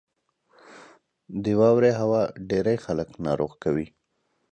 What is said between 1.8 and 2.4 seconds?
هوا